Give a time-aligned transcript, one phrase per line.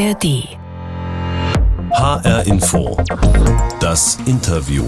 [0.00, 0.48] ARD.
[1.92, 2.96] HR Info.
[3.80, 4.82] Das Interview.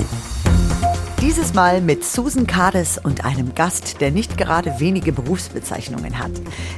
[1.21, 6.31] Dieses Mal mit Susan Kades und einem Gast, der nicht gerade wenige Berufsbezeichnungen hat.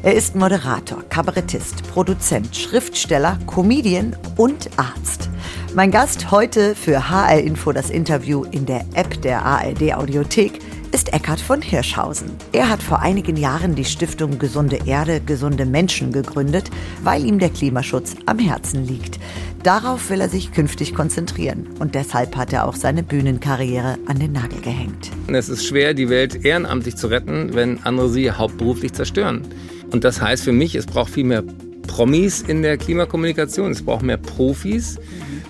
[0.03, 5.31] Er ist Moderator, Kabarettist, Produzent, Schriftsteller, Comedian und Arzt.
[5.73, 10.59] Mein Gast heute für HR Info das Interview in der App der ARD Audiothek
[10.95, 12.31] ist Eckhard von Hirschhausen.
[12.53, 16.71] Er hat vor einigen Jahren die Stiftung Gesunde Erde, gesunde Menschen gegründet,
[17.03, 19.19] weil ihm der Klimaschutz am Herzen liegt.
[19.65, 24.31] Darauf will er sich künftig konzentrieren und deshalb hat er auch seine Bühnenkarriere an den
[24.31, 25.11] Nagel gehängt.
[25.27, 29.43] Es ist schwer, die Welt ehrenamtlich zu retten, wenn andere sie hauptberuflich zerstören.
[29.91, 31.43] Und das heißt für mich, es braucht viel mehr
[31.87, 34.99] Promis in der Klimakommunikation, es braucht mehr Profis.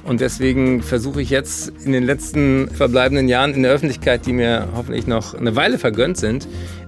[0.05, 4.69] Und deswegen versuche ich jetzt in den letzten verbleibenden Jahren in der Öffentlichkeit, die mir
[4.77, 6.47] hoffentlich noch eine Weile vergönnt sind,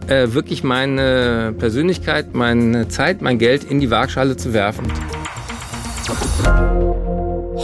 [0.08, 4.92] äh, wirklich meine Persönlichkeit, meine Zeit, mein Geld in die Waagschale zu werfen.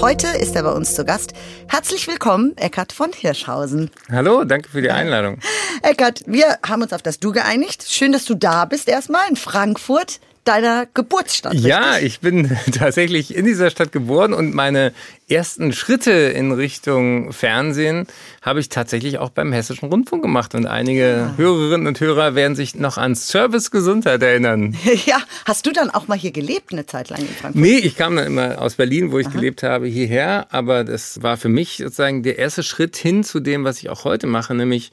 [0.02, 1.32] Heute ist er bei uns zu Gast.
[1.68, 3.90] Herzlich willkommen, Eckhard von Hirschhausen.
[4.10, 5.38] Hallo, danke für die Einladung.
[5.82, 7.84] Eckhard, wir haben uns auf das Du geeinigt.
[7.86, 11.54] Schön, dass du da bist erstmal in Frankfurt deiner Geburtsstadt.
[11.54, 12.06] Ja, richtig?
[12.06, 14.92] ich bin tatsächlich in dieser Stadt geboren und meine
[15.28, 18.06] ersten Schritte in Richtung Fernsehen
[18.42, 20.54] habe ich tatsächlich auch beim Hessischen Rundfunk gemacht.
[20.54, 21.38] Und einige Ah.
[21.38, 24.76] Hörerinnen und Hörer werden sich noch an Service Gesundheit erinnern.
[25.06, 27.54] Ja, hast du dann auch mal hier gelebt eine Zeit lang in Frankfurt?
[27.62, 30.46] Nee, ich kam dann immer aus Berlin, wo ich gelebt habe, hierher.
[30.50, 34.04] Aber das war für mich sozusagen der erste Schritt hin zu dem, was ich auch
[34.04, 34.92] heute mache, nämlich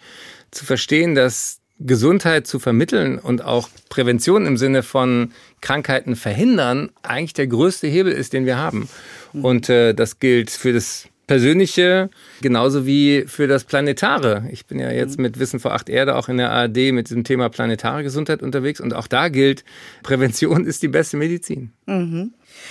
[0.52, 7.34] zu verstehen, dass Gesundheit zu vermitteln und auch Prävention im Sinne von Krankheiten verhindern eigentlich
[7.34, 8.90] der größte Hebel ist, den wir haben.
[9.34, 12.10] Und äh, das gilt für das Persönliche
[12.42, 14.50] genauso wie für das Planetare.
[14.52, 17.24] Ich bin ja jetzt mit Wissen vor acht Erde auch in der ARD mit diesem
[17.24, 19.64] Thema planetare Gesundheit unterwegs und auch da gilt,
[20.02, 21.72] Prävention ist die beste Medizin.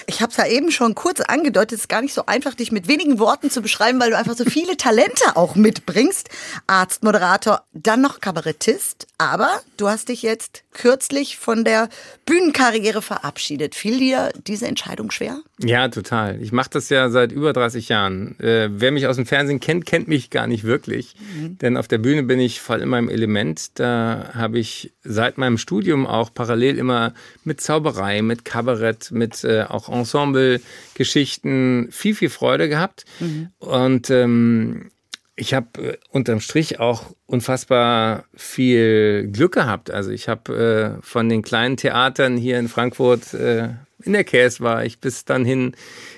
[0.06, 2.72] Ich habe es ja eben schon kurz angedeutet, es ist gar nicht so einfach, dich
[2.72, 6.28] mit wenigen Worten zu beschreiben, weil du einfach so viele Talente auch mitbringst.
[6.66, 9.06] Arzt, Moderator, dann noch Kabarettist.
[9.18, 11.88] Aber du hast dich jetzt kürzlich von der
[12.24, 13.74] Bühnenkarriere verabschiedet.
[13.74, 15.40] Fiel dir diese Entscheidung schwer?
[15.60, 16.40] Ja, total.
[16.40, 18.38] Ich mache das ja seit über 30 Jahren.
[18.38, 21.16] Äh, wer mich aus dem Fernsehen kennt, kennt mich gar nicht wirklich.
[21.60, 23.78] Denn auf der Bühne bin ich voll in meinem Element.
[23.78, 27.12] Da habe ich seit meinem Studium auch parallel immer
[27.44, 33.04] mit Zauberei, mit Kabarett, mit äh, auch Ensemble-Geschichten viel, viel Freude gehabt.
[33.58, 34.90] Und ähm,
[35.38, 39.90] ich habe äh, unterm Strich auch unfassbar viel Glück gehabt.
[39.90, 43.68] Also ich habe äh, von den kleinen Theatern hier in Frankfurt, äh,
[44.02, 45.72] in der Käse war ich, bis dann hin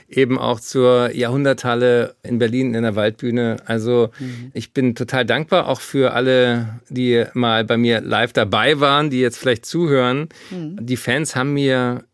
[0.08, 3.56] eben auch zur Jahrhunderthalle in Berlin in der Waldbühne.
[3.64, 4.10] Also
[4.52, 9.20] ich bin total dankbar auch für alle, die mal bei mir live dabei waren, die
[9.20, 10.28] jetzt vielleicht zuhören.
[10.50, 12.04] Die Fans haben mir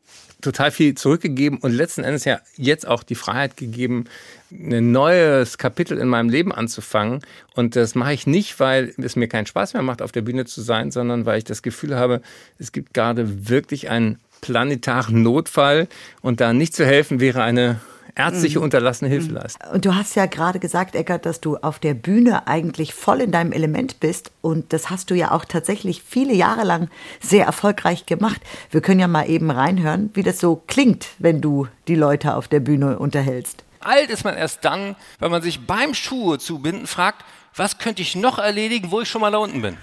[0.46, 4.04] total viel zurückgegeben und letzten Endes ja jetzt auch die Freiheit gegeben,
[4.50, 7.22] ein neues Kapitel in meinem Leben anzufangen.
[7.54, 10.44] Und das mache ich nicht, weil es mir keinen Spaß mehr macht, auf der Bühne
[10.44, 12.22] zu sein, sondern weil ich das Gefühl habe,
[12.58, 15.88] es gibt gerade wirklich einen planetaren Notfall
[16.22, 17.80] und da nicht zu helfen wäre eine
[18.16, 19.70] ärztliche unterlassene Hilfeleistung.
[19.70, 23.30] Und du hast ja gerade gesagt, Eckert, dass du auf der Bühne eigentlich voll in
[23.30, 24.32] deinem Element bist.
[24.40, 26.88] Und das hast du ja auch tatsächlich viele Jahre lang
[27.20, 28.40] sehr erfolgreich gemacht.
[28.70, 32.48] Wir können ja mal eben reinhören, wie das so klingt, wenn du die Leute auf
[32.48, 33.64] der Bühne unterhältst.
[33.80, 38.16] Alt ist man erst dann, wenn man sich beim Schuhe zubinden fragt, was könnte ich
[38.16, 39.76] noch erledigen, wo ich schon mal da unten bin.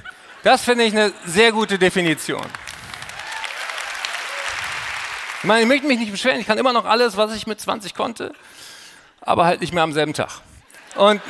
[0.43, 2.45] Das finde ich eine sehr gute Definition.
[5.43, 7.59] Ich meine, ich möchte mich nicht beschweren, ich kann immer noch alles, was ich mit
[7.59, 8.31] 20 konnte,
[9.19, 10.29] aber halt nicht mehr am selben Tag.
[10.95, 11.21] Und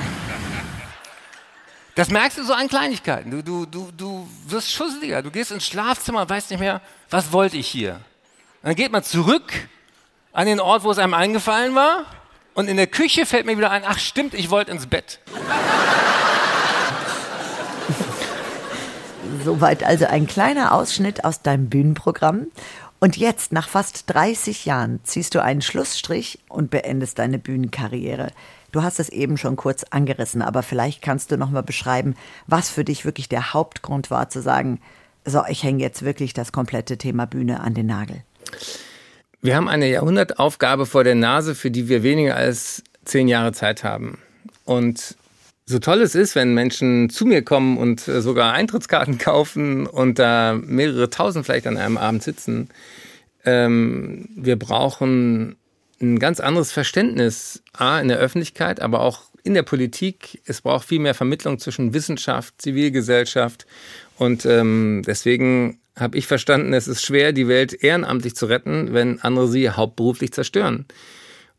[1.96, 3.32] das merkst du so an Kleinigkeiten.
[3.32, 7.32] Du, du, du, du wirst schusseliger, du gehst ins Schlafzimmer und weißt nicht mehr, was
[7.32, 7.94] wollte ich hier.
[8.62, 9.52] Und dann geht man zurück
[10.32, 12.06] an den Ort, wo es einem eingefallen war.
[12.54, 15.22] Und in der Küche fällt mir wieder ein, ach stimmt, ich wollte ins Bett.
[19.44, 22.52] Soweit also ein kleiner Ausschnitt aus deinem Bühnenprogramm.
[23.04, 28.32] Und jetzt, nach fast 30 Jahren, ziehst du einen Schlussstrich und beendest deine Bühnenkarriere.
[28.72, 32.16] Du hast es eben schon kurz angerissen, aber vielleicht kannst du noch mal beschreiben,
[32.48, 34.80] was für dich wirklich der Hauptgrund war, zu sagen,
[35.26, 38.24] so, ich hänge jetzt wirklich das komplette Thema Bühne an den Nagel.
[39.42, 43.84] Wir haben eine Jahrhundertaufgabe vor der Nase, für die wir weniger als zehn Jahre Zeit
[43.84, 44.18] haben.
[44.64, 45.18] Und
[45.66, 50.20] so toll es ist, wenn Menschen zu mir kommen und äh, sogar Eintrittskarten kaufen und
[50.20, 52.70] da mehrere tausend vielleicht an einem Abend sitzen,
[53.46, 55.56] ähm, wir brauchen
[56.02, 60.42] ein ganz anderes Verständnis, A, in der Öffentlichkeit, aber auch in der Politik.
[60.46, 63.66] Es braucht viel mehr Vermittlung zwischen Wissenschaft, Zivilgesellschaft
[64.18, 69.20] und ähm, deswegen habe ich verstanden, es ist schwer, die Welt ehrenamtlich zu retten, wenn
[69.22, 70.86] andere sie hauptberuflich zerstören.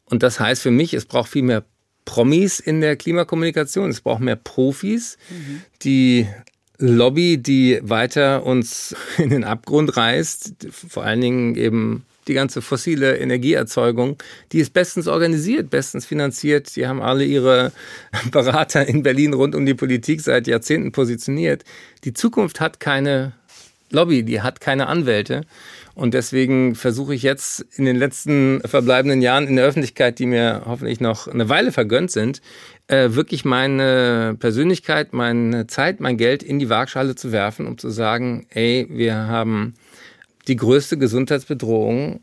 [0.07, 1.65] Und das heißt für mich, es braucht viel mehr
[2.05, 3.91] Promis in der Klimakommunikation.
[3.91, 5.63] Es braucht mehr Profis, mhm.
[5.83, 6.29] die
[6.79, 13.19] Lobby, die weiter uns in den Abgrund reißt, vor allen Dingen eben die ganze fossile
[13.19, 14.17] Energieerzeugung,
[14.53, 16.75] die ist bestens organisiert, bestens finanziert.
[16.77, 17.73] Die haben alle ihre
[18.31, 21.65] Berater in Berlin rund um die Politik seit Jahrzehnten positioniert.
[22.05, 23.33] Die Zukunft hat keine
[23.95, 25.43] Lobby, die hat keine Anwälte.
[25.95, 30.63] Und deswegen versuche ich jetzt in den letzten verbleibenden Jahren in der Öffentlichkeit, die mir
[30.67, 32.43] hoffentlich noch eine Weile vergönnt sind,
[32.89, 37.91] äh, wirklich meine Persönlichkeit, meine Zeit, mein Geld in die Waagschale zu werfen, um zu
[37.91, 39.75] sagen, ey, wir haben
[40.49, 42.21] die größte Gesundheitsbedrohung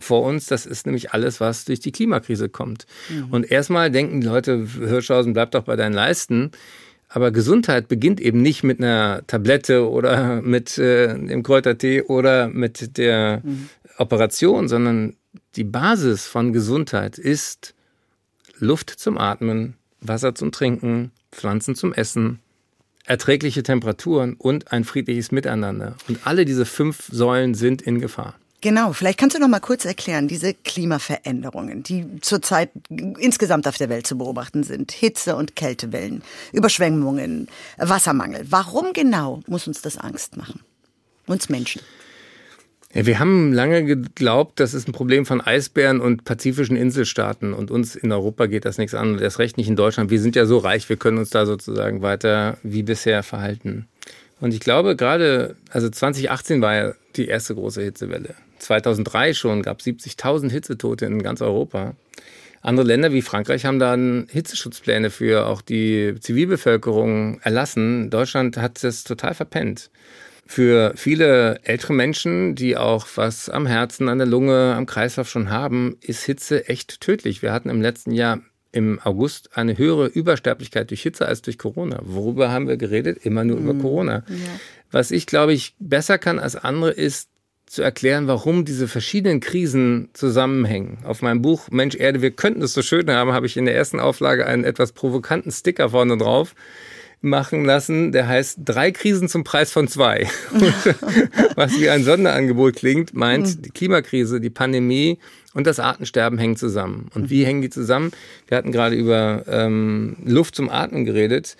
[0.00, 0.46] vor uns.
[0.46, 2.86] Das ist nämlich alles, was durch die Klimakrise kommt.
[3.08, 3.30] Mhm.
[3.30, 6.50] Und erstmal denken die Leute, Hirschhausen, bleib doch bei deinen Leisten.
[7.14, 12.96] Aber Gesundheit beginnt eben nicht mit einer Tablette oder mit äh, dem Kräutertee oder mit
[12.96, 13.68] der mhm.
[13.98, 15.14] Operation, sondern
[15.56, 17.74] die Basis von Gesundheit ist
[18.58, 22.40] Luft zum Atmen, Wasser zum Trinken, Pflanzen zum Essen,
[23.04, 25.96] erträgliche Temperaturen und ein friedliches Miteinander.
[26.08, 28.36] Und alle diese fünf Säulen sind in Gefahr.
[28.62, 32.70] Genau, vielleicht kannst du noch mal kurz erklären, diese Klimaveränderungen, die zurzeit
[33.18, 34.92] insgesamt auf der Welt zu beobachten sind.
[34.92, 36.22] Hitze- und Kältewellen,
[36.52, 38.46] Überschwemmungen, Wassermangel.
[38.48, 40.60] Warum genau muss uns das Angst machen?
[41.26, 41.82] Uns Menschen.
[42.94, 47.54] Ja, wir haben lange geglaubt, das ist ein Problem von Eisbären und pazifischen Inselstaaten.
[47.54, 49.14] Und uns in Europa geht das nichts an.
[49.14, 50.10] Und erst recht nicht in Deutschland.
[50.10, 53.88] Wir sind ja so reich, wir können uns da sozusagen weiter wie bisher verhalten.
[54.40, 58.36] Und ich glaube, gerade, also 2018 war ja die erste große Hitzewelle.
[58.62, 61.94] 2003 schon gab es 70.000 Hitzetote in ganz Europa.
[62.62, 68.08] Andere Länder wie Frankreich haben dann Hitzeschutzpläne für auch die Zivilbevölkerung erlassen.
[68.08, 69.90] Deutschland hat das total verpennt.
[70.46, 75.50] Für viele ältere Menschen, die auch was am Herzen, an der Lunge, am Kreislauf schon
[75.50, 77.42] haben, ist Hitze echt tödlich.
[77.42, 82.00] Wir hatten im letzten Jahr im August eine höhere Übersterblichkeit durch Hitze als durch Corona.
[82.02, 83.18] Worüber haben wir geredet?
[83.24, 83.70] Immer nur mhm.
[83.70, 84.24] über Corona.
[84.28, 84.36] Ja.
[84.90, 87.28] Was ich, glaube ich, besser kann als andere, ist
[87.72, 90.98] zu erklären, warum diese verschiedenen Krisen zusammenhängen.
[91.04, 93.74] Auf meinem Buch Mensch Erde, wir könnten es so schön haben, habe ich in der
[93.74, 96.54] ersten Auflage einen etwas provokanten Sticker vorne drauf
[97.22, 100.28] machen lassen, der heißt drei Krisen zum Preis von zwei.
[101.54, 103.62] Was wie ein Sonderangebot klingt, meint hm.
[103.62, 105.18] die Klimakrise, die Pandemie
[105.54, 107.08] und das Artensterben hängen zusammen.
[107.14, 108.10] Und wie hängen die zusammen?
[108.48, 111.56] Wir hatten gerade über ähm, Luft zum Atmen geredet.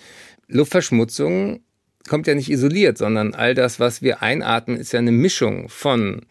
[0.47, 1.61] Luftverschmutzung
[2.07, 6.21] kommt ja nicht isoliert, sondern all das, was wir einatmen, ist ja eine Mischung von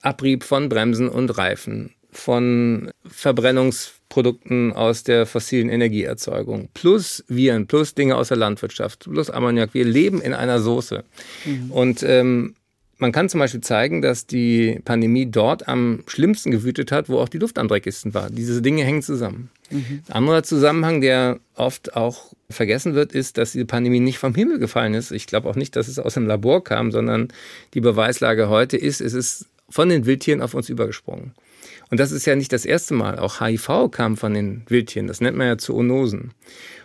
[0.00, 8.16] Abrieb von Bremsen und Reifen, von Verbrennungsprodukten aus der fossilen Energieerzeugung, plus Viren, plus Dinge
[8.16, 9.74] aus der Landwirtschaft, plus Ammoniak.
[9.74, 11.04] Wir leben in einer Soße.
[11.44, 11.70] Mhm.
[11.70, 12.54] Und ähm,
[12.98, 17.28] man kann zum Beispiel zeigen, dass die Pandemie dort am schlimmsten gewütet hat, wo auch
[17.28, 18.30] die Luft am dreckigsten war.
[18.30, 19.50] Diese Dinge hängen zusammen.
[19.70, 20.02] Mhm.
[20.08, 24.58] Ein anderer Zusammenhang, der oft auch vergessen wird, ist, dass diese Pandemie nicht vom Himmel
[24.58, 25.10] gefallen ist.
[25.10, 27.28] Ich glaube auch nicht, dass es aus dem Labor kam, sondern
[27.74, 31.32] die Beweislage heute ist, es ist von den Wildtieren auf uns übergesprungen.
[31.90, 33.18] Und das ist ja nicht das erste Mal.
[33.18, 35.06] Auch HIV kam von den Wildtieren.
[35.06, 36.32] Das nennt man ja Zoonosen.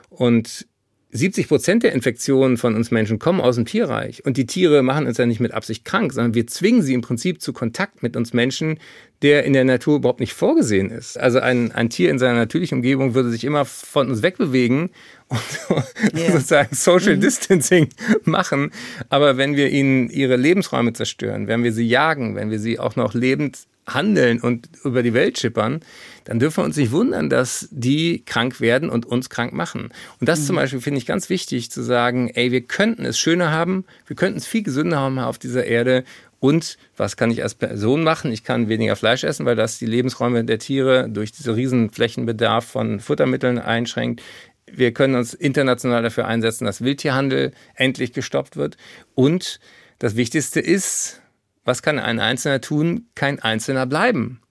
[0.10, 0.68] Und
[1.14, 4.26] 70 Prozent der Infektionen von uns Menschen kommen aus dem Tierreich.
[4.26, 7.02] Und die Tiere machen uns ja nicht mit Absicht krank, sondern wir zwingen sie im
[7.02, 8.80] Prinzip zu Kontakt mit uns Menschen,
[9.22, 11.20] der in der Natur überhaupt nicht vorgesehen ist.
[11.20, 14.90] Also ein, ein Tier in seiner natürlichen Umgebung würde sich immer von uns wegbewegen
[15.28, 15.42] und
[16.18, 16.32] yeah.
[16.32, 17.22] sozusagen Social mhm.
[17.22, 17.90] Distancing
[18.24, 18.72] machen.
[19.10, 22.96] Aber wenn wir ihnen ihre Lebensräume zerstören, wenn wir sie jagen, wenn wir sie auch
[22.96, 25.82] noch lebend handeln und über die Welt schippern,
[26.26, 29.90] dann dürfen wir uns nicht wundern, dass die krank werden und uns krank machen.
[30.20, 30.46] Und das mhm.
[30.46, 34.16] zum Beispiel finde ich ganz wichtig zu sagen, ey, wir könnten es schöner haben, wir
[34.16, 36.04] könnten es viel gesünder haben auf dieser Erde
[36.42, 38.32] und was kann ich als Person machen?
[38.32, 42.66] Ich kann weniger Fleisch essen, weil das die Lebensräume der Tiere durch diese riesen Flächenbedarf
[42.66, 44.24] von Futtermitteln einschränkt.
[44.66, 48.78] Wir können uns international dafür einsetzen, dass Wildtierhandel endlich gestoppt wird.
[49.14, 49.60] Und
[50.00, 51.22] das Wichtigste ist,
[51.64, 53.08] was kann ein Einzelner tun?
[53.16, 54.42] Kein Einzelner bleiben.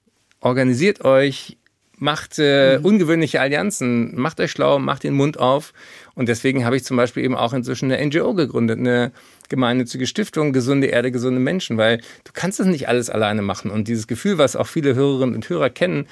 [0.41, 1.59] Organisiert euch,
[2.01, 2.85] macht äh, mhm.
[2.85, 5.73] ungewöhnliche Allianzen, macht euch schlau, macht den Mund auf.
[6.15, 9.13] Und deswegen habe ich zum Beispiel eben auch inzwischen eine NGO gegründet, eine
[9.49, 13.71] gemeinnützige Stiftung, gesunde Erde, gesunde Menschen, weil du kannst das nicht alles alleine machen.
[13.71, 16.07] Und dieses Gefühl, was auch viele Hörerinnen und Hörer kennen,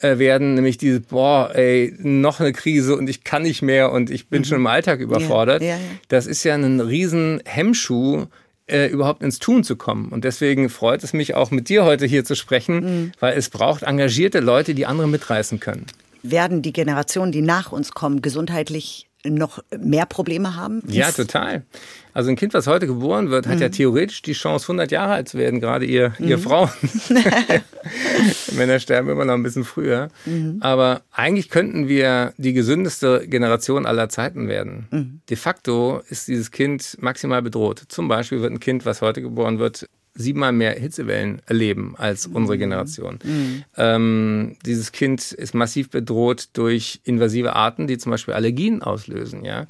[0.00, 4.10] äh, werden, nämlich dieses, boah, ey, noch eine Krise und ich kann nicht mehr und
[4.10, 4.44] ich bin mhm.
[4.44, 5.62] schon im Alltag überfordert.
[5.62, 5.80] Ja, ja, ja.
[6.08, 8.26] Das ist ja ein riesen Hemmschuh,
[8.66, 10.08] äh, überhaupt ins Tun zu kommen.
[10.08, 13.12] Und deswegen freut es mich auch mit dir heute hier zu sprechen, mhm.
[13.20, 15.86] weil es braucht engagierte Leute, die andere mitreißen können.
[16.22, 20.82] Werden die Generationen, die nach uns kommen, gesundheitlich noch mehr Probleme haben?
[20.86, 21.64] Ja, total.
[22.12, 23.62] Also ein Kind, was heute geboren wird, hat mhm.
[23.62, 26.28] ja theoretisch die Chance, 100 Jahre alt zu werden, gerade ihr, mhm.
[26.28, 26.70] ihr Frauen.
[28.52, 30.08] Männer sterben immer noch ein bisschen früher.
[30.24, 30.58] Mhm.
[30.60, 34.86] Aber eigentlich könnten wir die gesündeste Generation aller Zeiten werden.
[34.90, 35.20] Mhm.
[35.28, 37.82] De facto ist dieses Kind maximal bedroht.
[37.88, 42.56] Zum Beispiel wird ein Kind, was heute geboren wird, siebenmal mehr Hitzewellen erleben als unsere
[42.56, 42.60] mhm.
[42.60, 43.18] Generation.
[43.22, 43.64] Mhm.
[43.76, 49.44] Ähm, dieses Kind ist massiv bedroht durch invasive Arten, die zum Beispiel Allergien auslösen.
[49.44, 49.66] Ja?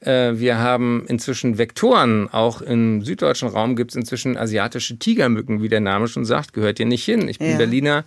[0.00, 2.28] Äh, wir haben inzwischen Vektoren.
[2.28, 6.52] Auch im süddeutschen Raum gibt es inzwischen asiatische Tigermücken, wie der Name schon sagt.
[6.52, 7.28] Gehört hier nicht hin.
[7.28, 7.56] Ich bin ja.
[7.56, 8.04] Berliner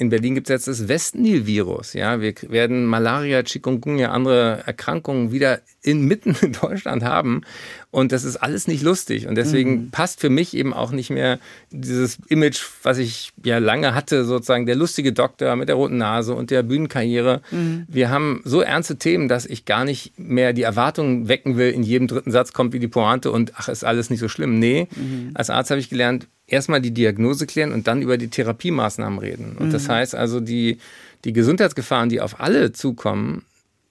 [0.00, 1.92] in Berlin gibt es jetzt das Westnil-Virus.
[1.92, 7.42] Ja, wir werden Malaria, Chikungunya, andere Erkrankungen wieder inmitten in Deutschland haben.
[7.90, 9.26] Und das ist alles nicht lustig.
[9.26, 9.90] Und deswegen mhm.
[9.90, 11.38] passt für mich eben auch nicht mehr
[11.70, 16.34] dieses Image, was ich ja lange hatte, sozusagen der lustige Doktor mit der roten Nase
[16.34, 17.42] und der Bühnenkarriere.
[17.50, 17.84] Mhm.
[17.86, 21.82] Wir haben so ernste Themen, dass ich gar nicht mehr die Erwartungen wecken will, in
[21.82, 24.58] jedem dritten Satz kommt wie die Pointe und ach, ist alles nicht so schlimm.
[24.58, 25.32] Nee, mhm.
[25.34, 29.56] als Arzt habe ich gelernt, erstmal die Diagnose klären und dann über die Therapiemaßnahmen reden.
[29.58, 29.72] Und mhm.
[29.72, 30.78] das heißt also, die,
[31.24, 33.44] die Gesundheitsgefahren, die auf alle zukommen,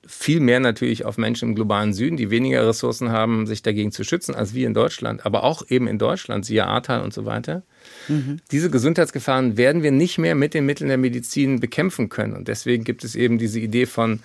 [0.09, 4.03] viel mehr natürlich auf Menschen im globalen Süden, die weniger Ressourcen haben, sich dagegen zu
[4.03, 7.61] schützen, als wir in Deutschland, aber auch eben in Deutschland, siehe Ahrtal und so weiter.
[8.07, 8.39] Mhm.
[8.51, 12.35] Diese Gesundheitsgefahren werden wir nicht mehr mit den Mitteln der Medizin bekämpfen können.
[12.35, 14.21] Und deswegen gibt es eben diese Idee von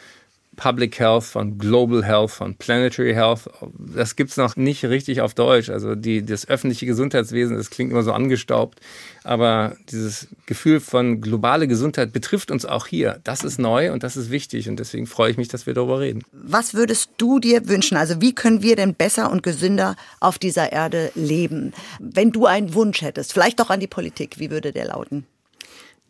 [0.56, 3.48] Public Health, von Global Health, von Planetary Health.
[3.94, 5.70] Das gibt es noch nicht richtig auf Deutsch.
[5.70, 8.80] Also die, das öffentliche Gesundheitswesen, das klingt immer so angestaubt.
[9.22, 13.20] Aber dieses Gefühl von globale Gesundheit betrifft uns auch hier.
[13.24, 14.68] Das ist neu und das ist wichtig.
[14.68, 16.22] Und deswegen freue ich mich, dass wir darüber reden.
[16.32, 17.96] Was würdest du dir wünschen?
[17.96, 21.72] Also wie können wir denn besser und gesünder auf dieser Erde leben?
[21.98, 25.26] Wenn du einen Wunsch hättest, vielleicht auch an die Politik, wie würde der lauten?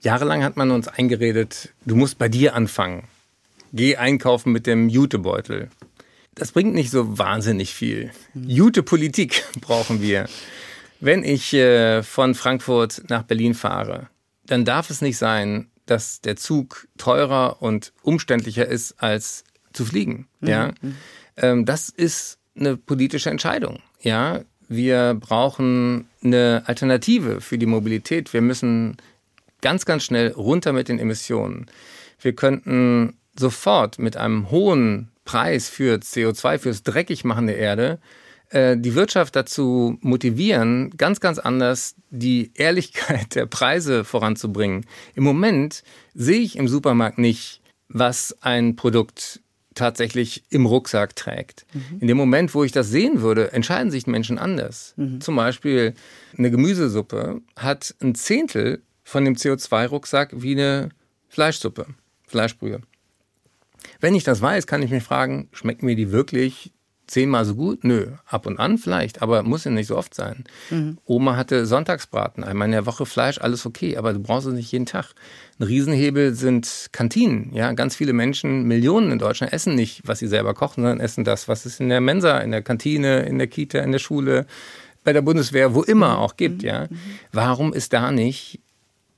[0.01, 3.05] Jahrelang hat man uns eingeredet, du musst bei dir anfangen
[3.75, 5.69] geh einkaufen mit dem Jutebeutel.
[6.35, 8.11] Das bringt nicht so wahnsinnig viel.
[8.35, 10.27] Jute-Politik brauchen wir.
[11.01, 14.09] Wenn ich äh, von Frankfurt nach Berlin fahre,
[14.47, 20.29] dann darf es nicht sein, dass der Zug teurer und umständlicher ist, als zu fliegen.
[20.41, 20.49] Mhm.
[20.49, 20.73] Ja,
[21.37, 23.81] ähm, das ist eine politische Entscheidung.
[24.01, 28.33] Ja, wir brauchen eine Alternative für die Mobilität.
[28.33, 28.97] Wir müssen
[29.61, 31.67] ganz, ganz schnell runter mit den Emissionen.
[32.21, 37.99] Wir könnten sofort mit einem hohen Preis für CO2, fürs Dreckigmachen der Erde,
[38.51, 44.87] äh, die Wirtschaft dazu motivieren, ganz, ganz anders die Ehrlichkeit der Preise voranzubringen.
[45.15, 45.83] Im Moment
[46.15, 49.41] sehe ich im Supermarkt nicht, was ein Produkt
[49.75, 51.67] tatsächlich im Rucksack trägt.
[51.75, 51.99] Mhm.
[52.01, 54.95] In dem Moment, wo ich das sehen würde, entscheiden sich Menschen anders.
[54.97, 55.21] Mhm.
[55.21, 55.95] Zum Beispiel
[56.39, 60.91] eine Gemüsesuppe hat ein Zehntel von dem CO2-Rucksack wie eine
[61.29, 61.87] Fleischsuppe,
[62.29, 62.83] Fleischbrühe.
[64.01, 66.73] Wenn ich das weiß, kann ich mich fragen, schmecken mir die wirklich
[67.07, 67.85] zehnmal so gut?
[67.85, 70.45] Nö, ab und an vielleicht, aber muss ja nicht so oft sein.
[70.71, 70.99] Mhm.
[71.05, 74.73] Oma hatte Sonntagsbraten, einmal in der Woche Fleisch, alles okay, aber du brauchst es nicht
[74.73, 75.13] jeden Tag.
[75.59, 77.51] Ein Riesenhebel sind Kantinen.
[77.55, 81.25] Ja, ganz viele Menschen, Millionen in Deutschland, essen nicht, was sie selber kochen, sondern essen
[81.25, 84.47] das, was es in der Mensa, in der Kantine, in der Kita, in der Schule,
[85.05, 86.63] bei der Bundeswehr, wo immer auch gibt.
[86.63, 86.69] Mhm.
[86.69, 86.89] Ja,
[87.33, 88.61] warum ist da nicht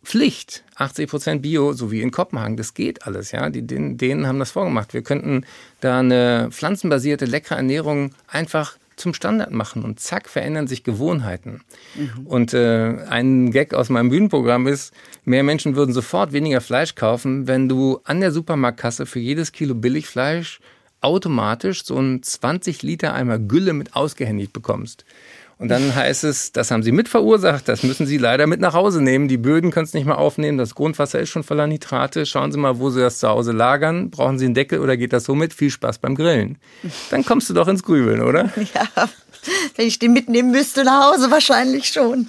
[0.07, 0.63] Pflicht.
[0.77, 2.57] 80 Prozent Bio, so wie in Kopenhagen.
[2.57, 3.51] Das geht alles, ja.
[3.51, 4.95] Die, denen, denen haben das vorgemacht.
[4.95, 5.45] Wir könnten
[5.81, 11.63] da eine pflanzenbasierte, leckere Ernährung einfach zum Standard machen und zack verändern sich Gewohnheiten.
[11.97, 12.27] Mhm.
[12.27, 14.95] Und äh, ein Gag aus meinem Bühnenprogramm ist,
[15.25, 19.75] mehr Menschen würden sofort weniger Fleisch kaufen, wenn du an der Supermarktkasse für jedes Kilo
[19.75, 20.61] Billigfleisch
[21.01, 25.05] automatisch so einen 20 Liter Eimer Gülle mit ausgehändigt bekommst.
[25.59, 28.75] Und dann heißt es, das haben sie mit verursacht, das müssen sie leider mit nach
[28.75, 29.27] Hause nehmen.
[29.27, 32.27] Die Böden können es nicht mehr aufnehmen, das Grundwasser ist schon voller Nitrate.
[32.27, 34.11] Schauen Sie mal, wo Sie das zu Hause lagern.
[34.11, 35.55] Brauchen Sie einen Deckel oder geht das so mit?
[35.55, 36.59] Viel Spaß beim Grillen.
[37.11, 38.51] Dann kommst du doch ins Grübeln, oder?
[38.75, 39.09] Ja,
[39.77, 42.29] wenn ich den mitnehmen müsste nach Hause, wahrscheinlich schon.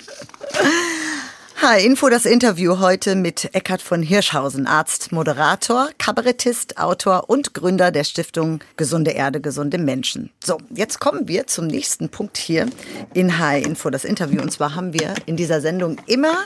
[1.60, 7.90] Hi, Info das Interview heute mit Eckhard von Hirschhausen, Arzt, Moderator, Kabarettist, Autor und Gründer
[7.90, 10.30] der Stiftung Gesunde Erde, gesunde Menschen.
[10.44, 12.68] So, jetzt kommen wir zum nächsten Punkt hier
[13.16, 14.40] in Hi Info das Interview.
[14.40, 16.46] Und zwar haben wir in dieser Sendung immer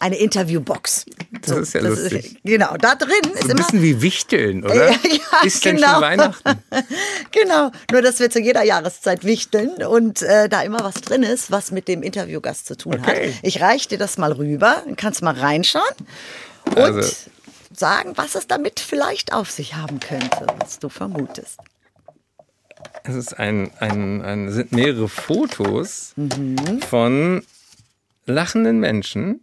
[0.00, 1.06] eine Interviewbox.
[1.40, 2.26] Das so, ist ja das lustig.
[2.26, 3.50] Ist, genau, da drin so ist immer...
[3.50, 4.90] Ein bisschen wie Wichteln, oder?
[4.92, 4.96] ja,
[5.44, 5.80] ist genau.
[5.80, 6.64] denn schon Weihnachten?
[7.32, 11.50] genau, nur dass wir zu jeder Jahreszeit wichteln und äh, da immer was drin ist,
[11.50, 13.32] was mit dem Interviewgast zu tun okay.
[13.32, 13.38] hat.
[13.42, 15.82] Ich reiche dir das mal rüber, kannst mal reinschauen
[16.64, 17.12] und also.
[17.74, 21.58] sagen, was es damit vielleicht auf sich haben könnte, was du vermutest.
[23.02, 26.80] Es ist ein, ein, ein, sind mehrere Fotos mhm.
[26.88, 27.42] von
[28.26, 29.40] lachenden Menschen,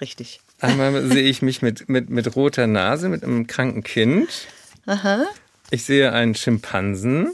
[0.00, 0.40] Richtig.
[0.60, 4.28] Einmal sehe ich mich mit, mit, mit roter Nase, mit einem kranken Kind.
[4.86, 5.24] Aha.
[5.70, 7.32] Ich sehe einen Schimpansen.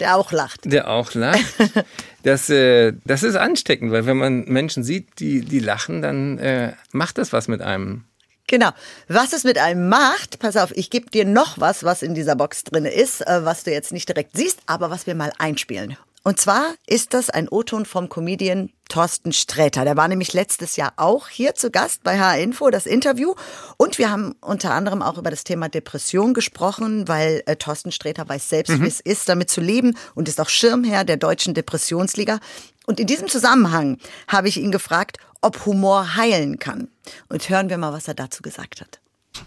[0.00, 0.60] Der auch lacht.
[0.64, 1.44] Der auch lacht.
[2.24, 6.72] Das, äh, das ist ansteckend, weil wenn man Menschen sieht, die, die lachen, dann äh,
[6.90, 8.04] macht das was mit einem.
[8.48, 8.70] Genau.
[9.06, 12.34] Was es mit einem macht, pass auf, ich gebe dir noch was, was in dieser
[12.34, 15.96] Box drin ist, äh, was du jetzt nicht direkt siehst, aber was wir mal einspielen.
[16.28, 19.86] Und zwar ist das ein O-Ton vom Comedian Thorsten Sträter.
[19.86, 23.34] Der war nämlich letztes Jahr auch hier zu Gast bei H-Info, das Interview.
[23.78, 28.28] Und wir haben unter anderem auch über das Thema Depression gesprochen, weil äh, Thorsten Sträter
[28.28, 28.82] weiß selbst, mhm.
[28.82, 32.40] wie es ist, damit zu leben und ist auch Schirmherr der Deutschen Depressionsliga.
[32.84, 36.88] Und in diesem Zusammenhang habe ich ihn gefragt, ob Humor heilen kann.
[37.30, 39.00] Und hören wir mal, was er dazu gesagt hat.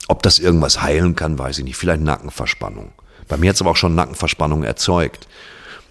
[0.07, 1.77] Ob das irgendwas heilen kann, weiß ich nicht.
[1.77, 2.91] Vielleicht Nackenverspannung.
[3.27, 5.27] Bei mir hat es aber auch schon Nackenverspannung erzeugt.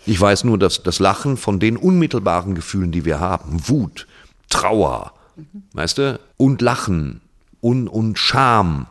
[0.07, 4.07] Ich weiß nur, dass das Lachen von den unmittelbaren Gefühlen, die wir haben, Wut,
[4.49, 5.63] Trauer, mhm.
[5.73, 7.21] weißt du, und Lachen
[7.61, 8.87] und, und Scham,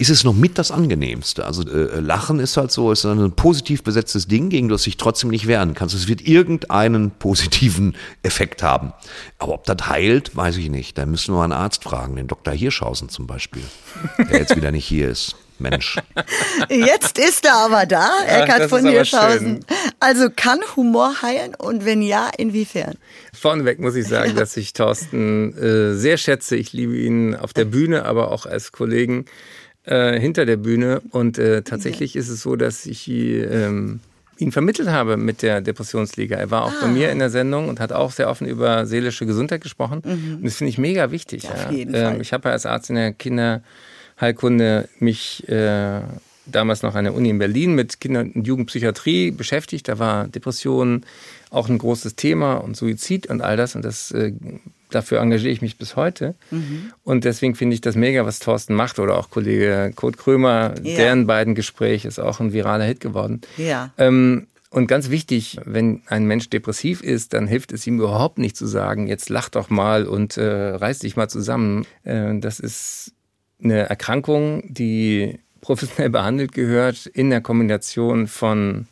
[0.00, 1.44] ist es noch mit das angenehmste.
[1.44, 5.28] Also äh, Lachen ist halt so, ist ein positiv besetztes Ding, gegen das sich trotzdem
[5.28, 5.94] nicht wehren kannst.
[5.94, 8.94] Es wird irgendeinen positiven Effekt haben.
[9.38, 10.96] Aber ob das heilt, weiß ich nicht.
[10.96, 12.54] Da müssen wir einen Arzt fragen, den Dr.
[12.54, 13.62] Hirschhausen zum Beispiel,
[14.30, 15.36] der jetzt wieder nicht hier ist.
[15.60, 15.98] Mensch.
[16.70, 19.62] Jetzt ist er aber da, Eckhard von Hirschhausen.
[20.00, 22.94] Also kann Humor heilen und wenn ja, inwiefern?
[23.34, 26.56] Vorneweg muss ich sagen, dass ich Thorsten äh, sehr schätze.
[26.56, 29.26] Ich liebe ihn auf der Bühne, aber auch als Kollegen
[29.84, 31.02] äh, hinter der Bühne.
[31.10, 34.00] Und äh, tatsächlich ist es so, dass ich ähm,
[34.38, 36.36] ihn vermittelt habe mit der Depressionsliga.
[36.36, 36.82] Er war auch ah.
[36.82, 40.00] bei mir in der Sendung und hat auch sehr offen über seelische Gesundheit gesprochen.
[40.04, 40.36] Mhm.
[40.36, 41.44] Und das finde ich mega wichtig.
[41.44, 42.10] Ja, auf jeden ja.
[42.10, 42.20] Fall.
[42.20, 43.62] ich habe ja als Arzt in der Kinder
[44.20, 46.00] Heilkunde mich äh,
[46.46, 49.88] damals noch an der Uni in Berlin mit Kinder- und Jugendpsychiatrie beschäftigt.
[49.88, 51.04] Da war Depression
[51.50, 53.74] auch ein großes Thema und Suizid und all das.
[53.74, 54.32] Und das äh,
[54.90, 56.34] dafür engagiere ich mich bis heute.
[56.50, 56.92] Mhm.
[57.04, 60.96] Und deswegen finde ich das mega, was Thorsten macht oder auch Kollege Kurt Krömer, ja.
[60.96, 63.40] deren beiden Gespräch ist auch ein viraler Hit geworden.
[63.56, 63.92] Ja.
[63.98, 68.56] Ähm, und ganz wichtig, wenn ein Mensch depressiv ist, dann hilft es ihm überhaupt nicht
[68.56, 71.86] zu sagen, jetzt lach doch mal und äh, reiß dich mal zusammen.
[72.04, 73.12] Äh, das ist
[73.62, 78.86] eine Erkrankung, die professionell behandelt gehört in der Kombination von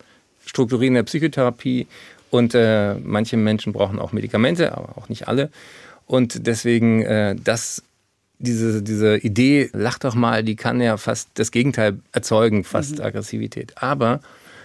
[0.45, 1.87] strukturierender Psychotherapie
[2.31, 5.51] und äh, manche Menschen brauchen auch Medikamente, aber auch nicht alle.
[6.07, 7.83] Und deswegen, äh, das,
[8.39, 13.05] diese, diese Idee, lach doch mal, die kann ja fast das Gegenteil erzeugen, fast mhm.
[13.05, 13.75] Aggressivität.
[13.77, 14.21] Aber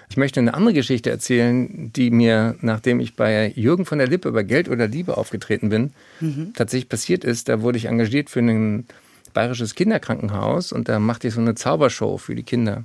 [0.10, 4.30] ich möchte eine andere Geschichte erzählen, die mir, nachdem ich bei Jürgen von der Lippe
[4.30, 6.54] über Geld oder Liebe aufgetreten bin, mhm.
[6.54, 7.50] tatsächlich passiert ist.
[7.50, 8.86] Da wurde ich engagiert für einen
[9.34, 12.78] bayerisches Kinderkrankenhaus und da machte ich so eine Zaubershow für die Kinder.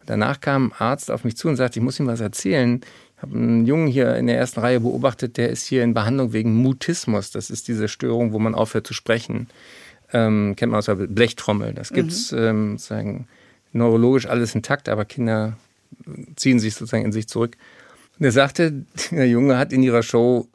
[0.00, 2.80] Und danach kam ein Arzt auf mich zu und sagte, ich muss ihm was erzählen.
[3.16, 6.32] Ich habe einen Jungen hier in der ersten Reihe beobachtet, der ist hier in Behandlung
[6.32, 7.30] wegen Mutismus.
[7.30, 9.48] Das ist diese Störung, wo man aufhört zu sprechen.
[10.12, 11.72] Ähm, kennt man aus der Blechtrommel.
[11.74, 12.38] Das gibt es mhm.
[12.38, 13.28] ähm, sozusagen
[13.72, 15.56] neurologisch alles intakt, aber Kinder
[16.36, 17.56] ziehen sich sozusagen in sich zurück.
[18.18, 20.46] Und er sagte, der Junge hat in ihrer Show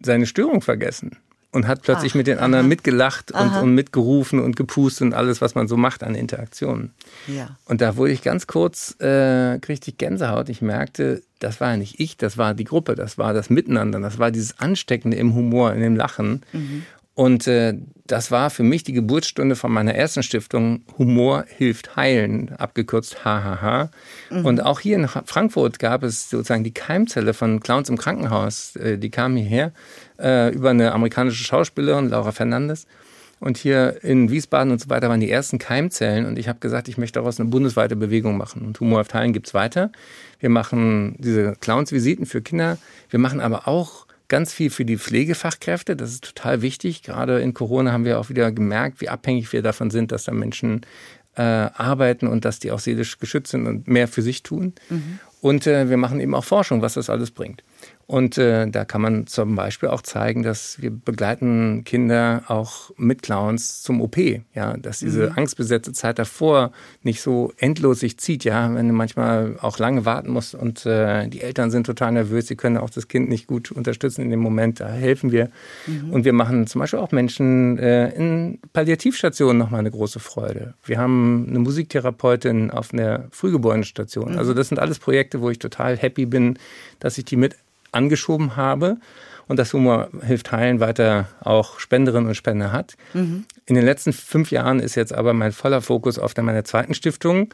[0.00, 1.16] seine Störung vergessen
[1.56, 2.68] und hat plötzlich Ach, mit den anderen aha.
[2.68, 6.92] mitgelacht und, und, mitgerufen und gepustet und alles, was man so macht an Interaktionen.
[7.26, 7.56] Ja.
[7.64, 10.50] Und da wurde ich ganz kurz, äh, ich Gänsehaut.
[10.50, 14.00] Ich merkte, das war ja nicht ich, das war die Gruppe, das war das Miteinander,
[14.00, 16.42] das war dieses Ansteckende im Humor, in dem Lachen.
[16.52, 16.84] Mhm.
[17.16, 17.72] Und äh,
[18.06, 23.88] das war für mich die Geburtsstunde von meiner ersten Stiftung Humor hilft heilen, abgekürzt HHH.
[24.28, 24.44] Mhm.
[24.44, 28.76] Und auch hier in Frankfurt gab es sozusagen die Keimzelle von Clowns im Krankenhaus.
[28.76, 29.72] Äh, die kamen hierher
[30.18, 32.86] äh, über eine amerikanische Schauspielerin, Laura Fernandes.
[33.40, 36.26] Und hier in Wiesbaden und so weiter waren die ersten Keimzellen.
[36.26, 38.60] Und ich habe gesagt, ich möchte daraus eine bundesweite Bewegung machen.
[38.60, 39.90] Und Humor hilft heilen gibt's weiter.
[40.38, 42.76] Wir machen diese Clowns-Visiten für Kinder.
[43.08, 45.96] Wir machen aber auch ganz viel für die Pflegefachkräfte.
[45.96, 47.02] Das ist total wichtig.
[47.02, 50.32] Gerade in Corona haben wir auch wieder gemerkt, wie abhängig wir davon sind, dass da
[50.32, 50.82] Menschen
[51.36, 54.74] äh, arbeiten und dass die auch seelisch geschützt sind und mehr für sich tun.
[54.88, 55.18] Mhm.
[55.40, 57.62] Und äh, wir machen eben auch Forschung, was das alles bringt.
[58.08, 63.22] Und äh, da kann man zum Beispiel auch zeigen, dass wir begleiten Kinder auch mit
[63.22, 64.16] Clowns zum OP.
[64.54, 65.38] Ja, dass diese mhm.
[65.38, 66.70] angstbesetzte Zeit davor
[67.02, 68.44] nicht so endlos sich zieht.
[68.44, 72.46] Ja, wenn du manchmal auch lange warten musst und äh, die Eltern sind total nervös,
[72.46, 74.78] sie können auch das Kind nicht gut unterstützen in dem Moment.
[74.78, 75.50] Da helfen wir.
[75.88, 76.10] Mhm.
[76.10, 80.74] Und wir machen zum Beispiel auch Menschen äh, in Palliativstationen nochmal eine große Freude.
[80.84, 84.34] Wir haben eine Musiktherapeutin auf einer Frühgeborenen-Station.
[84.34, 84.38] Mhm.
[84.38, 86.56] Also das sind alles Projekte, wo ich total happy bin,
[87.00, 87.56] dass ich die mit
[87.96, 88.98] angeschoben habe
[89.48, 92.96] und das Humor hilft heilen weiter auch Spenderinnen und Spender hat.
[93.14, 93.44] Mhm.
[93.66, 97.52] In den letzten fünf Jahren ist jetzt aber mein voller Fokus auf meiner zweiten Stiftung,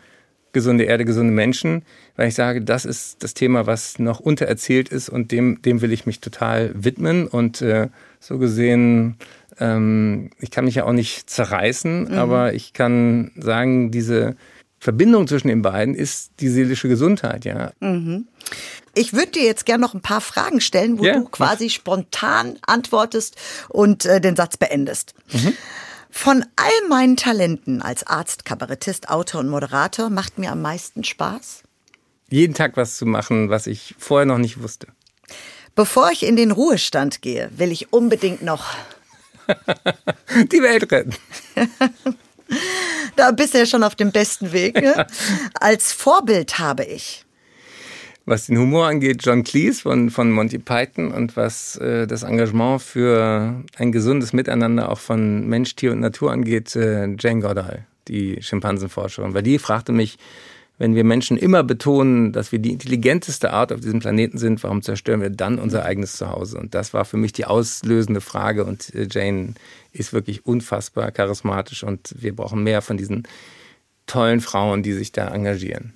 [0.55, 1.83] Gesunde Erde, gesunde Menschen,
[2.14, 5.92] weil ich sage, das ist das Thema, was noch untererzählt ist und dem, dem will
[5.92, 7.88] ich mich total widmen und äh,
[8.20, 9.16] so gesehen,
[9.59, 12.12] ähm, ich kann mich ja auch nicht zerreißen, mhm.
[12.18, 14.37] aber ich kann sagen, diese
[14.83, 17.71] Verbindung zwischen den beiden ist die seelische Gesundheit, ja.
[18.95, 22.59] Ich würde dir jetzt gerne noch ein paar Fragen stellen, wo Ja, du quasi spontan
[22.66, 23.37] antwortest
[23.68, 25.14] und äh, den Satz beendest.
[25.33, 25.53] Mhm.
[26.11, 31.62] Von all meinen Talenten als Arzt, Kabarettist, Autor und Moderator macht mir am meisten Spaß,
[32.29, 34.88] Jeden Tag was zu machen, was ich vorher noch nicht wusste.
[35.77, 38.64] Bevor ich in den Ruhestand gehe, will ich unbedingt noch.
[40.51, 41.14] Die Welt retten.
[43.17, 44.81] Da bist du ja schon auf dem besten Weg.
[44.81, 45.07] Ne?
[45.61, 47.27] Als Vorbild habe ich.
[48.25, 52.81] Was den Humor angeht, John Cleese von, von Monty Python und was äh, das Engagement
[52.81, 58.41] für ein gesundes Miteinander auch von Mensch, Tier und Natur angeht, äh, Jane Goodall, die
[58.41, 59.35] Schimpansenforscherin.
[59.35, 60.19] Weil die fragte mich,
[60.83, 64.83] wenn wir Menschen immer betonen, dass wir die intelligenteste Art auf diesem Planeten sind, warum
[64.83, 66.59] zerstören wir dann unser eigenes Zuhause?
[66.59, 68.64] Und das war für mich die auslösende Frage.
[68.64, 69.55] Und äh, Jane
[69.92, 73.29] ist wirklich unfassbar charismatisch und wir brauchen mehr von diesen
[74.09, 75.92] tollen Frauen, die sich da engagieren.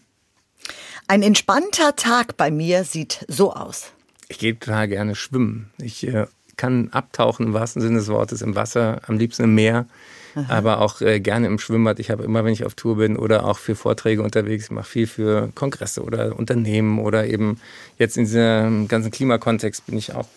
[1.09, 3.91] Ein entspannter Tag bei mir sieht so aus.
[4.29, 5.69] Ich gehe total gerne schwimmen.
[5.79, 9.89] Ich äh, kann abtauchen im wahrsten Sinne des Wortes im Wasser, am liebsten im Meer,
[10.49, 11.99] aber auch äh, gerne im Schwimmbad.
[11.99, 14.89] Ich habe immer, wenn ich auf Tour bin oder auch für Vorträge unterwegs, ich mache
[14.89, 17.59] viel für Kongresse oder Unternehmen oder eben
[17.99, 20.29] jetzt in diesem ganzen Klimakontext bin ich auch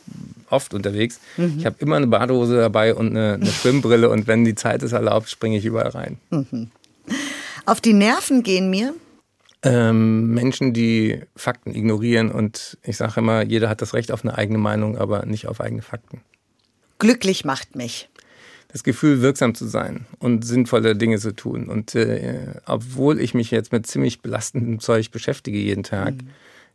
[0.50, 1.20] oft unterwegs.
[1.58, 4.94] Ich habe immer eine Badehose dabei und eine, eine Schwimmbrille und wenn die Zeit es
[4.94, 6.18] erlaubt, springe ich überall rein.
[7.66, 8.94] Auf die Nerven gehen mir.
[9.62, 14.38] Ähm, Menschen, die Fakten ignorieren und ich sage immer, jeder hat das Recht auf eine
[14.38, 16.22] eigene Meinung, aber nicht auf eigene Fakten.
[16.98, 18.09] Glücklich macht mich.
[18.72, 21.68] Das Gefühl, wirksam zu sein und sinnvolle Dinge zu tun.
[21.68, 26.14] Und äh, obwohl ich mich jetzt mit ziemlich belastendem Zeug beschäftige jeden Tag,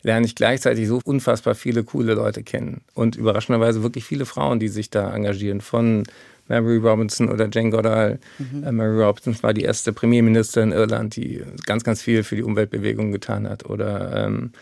[0.02, 2.82] lerne ich gleichzeitig so unfassbar viele coole Leute kennen.
[2.94, 5.60] Und überraschenderweise wirklich viele Frauen, die sich da engagieren.
[5.60, 6.04] Von
[6.48, 8.18] Mary Robinson oder Jane Goodall.
[8.64, 12.42] Äh, Mary Robinson war die erste Premierministerin in Irland, die ganz, ganz viel für die
[12.42, 13.66] Umweltbewegung getan hat.
[13.66, 14.52] Oder ähm,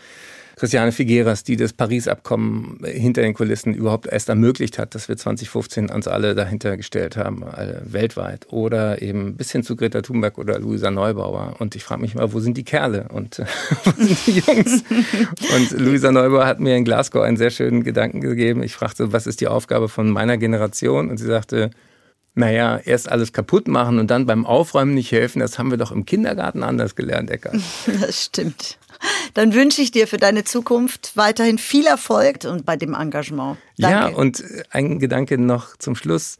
[0.55, 5.89] Christiane Figueras, die das Paris-Abkommen hinter den Kulissen überhaupt erst ermöglicht hat, dass wir 2015
[5.89, 8.47] uns alle dahinter gestellt haben, alle weltweit.
[8.51, 11.55] Oder eben bis hin zu Greta Thunberg oder Luisa Neubauer.
[11.59, 13.45] Und ich frage mich immer, wo sind die Kerle und äh,
[13.83, 14.83] wo sind die Jungs?
[15.55, 18.63] Und Luisa Neubauer hat mir in Glasgow einen sehr schönen Gedanken gegeben.
[18.63, 21.09] Ich fragte, was ist die Aufgabe von meiner Generation?
[21.09, 21.71] Und sie sagte,
[22.35, 25.91] naja, erst alles kaputt machen und dann beim Aufräumen nicht helfen, das haben wir doch
[25.91, 27.55] im Kindergarten anders gelernt, Eckart.
[28.01, 28.77] Das stimmt.
[29.33, 33.57] Dann wünsche ich dir für deine Zukunft weiterhin viel Erfolg und bei dem Engagement.
[33.77, 34.11] Danke.
[34.11, 36.37] Ja, und ein Gedanke noch zum Schluss.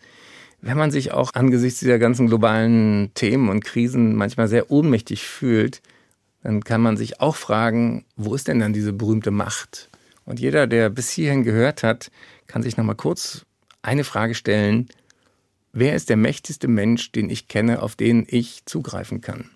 [0.61, 5.81] Wenn man sich auch angesichts dieser ganzen globalen Themen und Krisen manchmal sehr ohnmächtig fühlt,
[6.43, 9.89] dann kann man sich auch fragen, wo ist denn dann diese berühmte Macht?
[10.25, 12.11] Und jeder, der bis hierhin gehört hat,
[12.47, 13.45] kann sich noch mal kurz
[13.81, 14.87] eine Frage stellen.
[15.73, 19.49] Wer ist der mächtigste Mensch, den ich kenne, auf den ich zugreifen kann?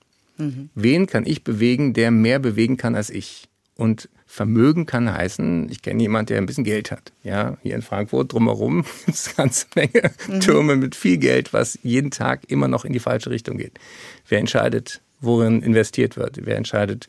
[0.75, 3.47] Wen kann ich bewegen, der mehr bewegen kann als ich?
[3.75, 7.13] Und Vermögen kann heißen, ich kenne jemanden, der ein bisschen Geld hat.
[7.23, 11.79] Ja, hier in Frankfurt drumherum gibt es eine ganze Menge Türme mit viel Geld, was
[11.81, 13.79] jeden Tag immer noch in die falsche Richtung geht.
[14.27, 16.45] Wer entscheidet, worin investiert wird?
[16.45, 17.07] Wer entscheidet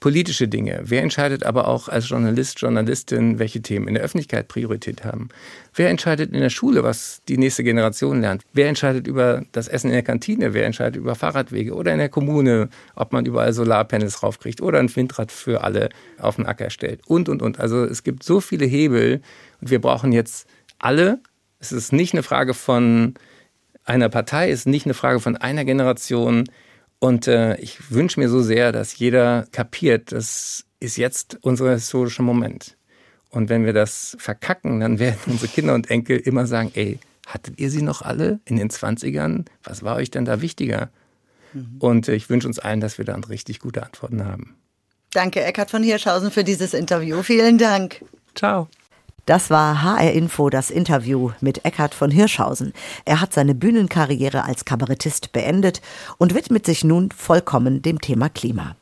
[0.00, 0.80] politische Dinge?
[0.84, 5.28] Wer entscheidet aber auch als Journalist, Journalistin, welche Themen in der Öffentlichkeit Priorität haben?
[5.74, 8.42] Wer entscheidet in der Schule, was die nächste Generation lernt?
[8.52, 10.54] Wer entscheidet über das Essen in der Kantine?
[10.54, 11.74] Wer entscheidet über Fahrradwege?
[11.74, 16.36] Oder in der Kommune, ob man überall Solarpanels raufkriegt oder ein Windrad für alle auf
[16.36, 17.00] den Acker stellt?
[17.06, 17.58] Und, und, und.
[17.58, 19.20] Also es gibt so viele Hebel
[19.60, 20.46] und wir brauchen jetzt
[20.78, 21.20] alle.
[21.58, 23.14] Es ist nicht eine Frage von
[23.84, 26.44] einer Partei, es ist nicht eine Frage von einer Generation.
[27.00, 32.22] Und äh, ich wünsche mir so sehr, dass jeder kapiert, das ist jetzt unser historischer
[32.22, 32.76] Moment.
[33.30, 37.58] Und wenn wir das verkacken, dann werden unsere Kinder und Enkel immer sagen, ey, hattet
[37.60, 39.44] ihr sie noch alle in den 20ern?
[39.62, 40.90] Was war euch denn da wichtiger?
[41.78, 44.56] Und äh, ich wünsche uns allen, dass wir dann richtig gute Antworten haben.
[45.12, 47.22] Danke, Eckhard von Hirschhausen, für dieses Interview.
[47.22, 48.04] Vielen Dank.
[48.34, 48.68] Ciao.
[49.28, 52.72] Das war HR Info, das Interview mit Eckhard von Hirschhausen.
[53.04, 55.82] Er hat seine Bühnenkarriere als Kabarettist beendet
[56.16, 58.74] und widmet sich nun vollkommen dem Thema Klima.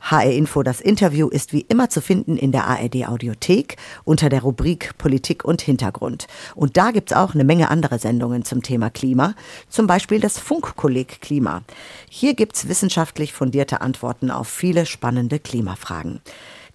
[0.00, 4.40] HR Info, das Interview ist wie immer zu finden in der ARD Audiothek unter der
[4.40, 6.26] Rubrik Politik und Hintergrund.
[6.54, 9.34] Und da gibt's auch eine Menge andere Sendungen zum Thema Klima,
[9.68, 11.64] zum Beispiel das Funkkolleg Klima.
[12.08, 16.22] Hier gibt's wissenschaftlich fundierte Antworten auf viele spannende Klimafragen.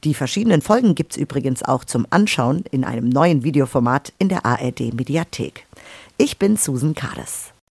[0.04, 4.94] Die verschiedenen Folgen gibt's übrigens auch zum Anschauen in einem neuen Videoformat in der ARD
[4.94, 5.66] Mediathek.
[6.18, 7.54] Ich bin Susan Kades.